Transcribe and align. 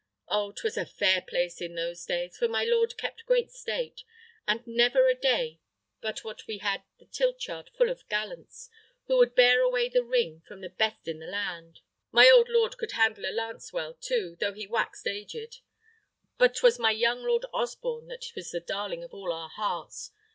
Oh! 0.27 0.51
'twas 0.51 0.77
a 0.77 0.85
fair 0.87 1.21
place 1.21 1.61
in 1.61 1.75
those 1.75 2.07
days, 2.07 2.35
for 2.35 2.47
my 2.47 2.63
lord 2.63 2.97
kept 2.97 3.27
great 3.27 3.51
state, 3.51 4.01
and 4.47 4.65
never 4.65 5.07
a 5.07 5.13
day 5.13 5.59
but 6.01 6.23
what 6.23 6.47
we 6.47 6.57
had 6.57 6.81
the 6.97 7.05
tilt 7.05 7.45
yard 7.45 7.69
full 7.77 7.87
of 7.87 8.09
gallants, 8.09 8.71
who 9.05 9.17
would 9.17 9.35
bear 9.35 9.61
away 9.61 9.89
the 9.89 10.03
ring 10.03 10.41
from 10.41 10.61
the 10.61 10.71
best 10.71 11.07
in 11.07 11.19
the 11.19 11.27
land. 11.27 11.81
My 12.11 12.27
old 12.31 12.49
lord 12.49 12.79
could 12.79 12.93
handle 12.93 13.25
a 13.27 13.31
lance 13.31 13.71
well, 13.71 13.93
too, 13.93 14.37
though 14.39 14.53
he 14.53 14.65
waxed 14.65 15.05
aged; 15.05 15.59
but 16.39 16.55
'twas 16.55 16.79
my 16.79 16.89
young 16.89 17.21
Lord 17.21 17.45
Osborne 17.53 18.07
that 18.07 18.31
was 18.35 18.49
the 18.49 18.59
darling 18.59 19.03
of 19.03 19.13
all 19.13 19.31
our 19.31 19.49
hearts. 19.49 20.09